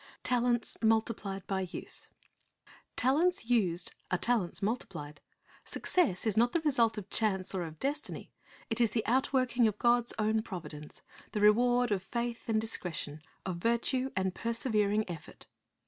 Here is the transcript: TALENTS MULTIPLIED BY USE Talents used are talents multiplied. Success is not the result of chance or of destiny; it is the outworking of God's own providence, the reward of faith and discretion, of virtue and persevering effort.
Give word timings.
TALENTS 0.23 0.77
MULTIPLIED 0.81 1.45
BY 1.45 1.61
USE 1.73 2.09
Talents 2.95 3.45
used 3.45 3.93
are 4.09 4.17
talents 4.17 4.63
multiplied. 4.63 5.21
Success 5.63 6.25
is 6.25 6.35
not 6.35 6.53
the 6.53 6.59
result 6.61 6.97
of 6.97 7.07
chance 7.11 7.53
or 7.53 7.61
of 7.61 7.77
destiny; 7.77 8.31
it 8.71 8.81
is 8.81 8.89
the 8.93 9.05
outworking 9.05 9.67
of 9.67 9.77
God's 9.77 10.13
own 10.17 10.41
providence, 10.41 11.03
the 11.33 11.39
reward 11.41 11.91
of 11.91 12.01
faith 12.01 12.49
and 12.49 12.59
discretion, 12.59 13.21
of 13.45 13.57
virtue 13.57 14.09
and 14.15 14.33
persevering 14.33 15.07
effort. 15.07 15.45